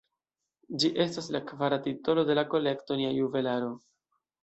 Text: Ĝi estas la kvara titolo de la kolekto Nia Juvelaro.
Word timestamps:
Ĝi 0.83 0.91
estas 1.05 1.27
la 1.37 1.43
kvara 1.53 1.81
titolo 1.89 2.27
de 2.33 2.39
la 2.41 2.47
kolekto 2.57 3.01
Nia 3.03 3.15
Juvelaro. 3.23 3.73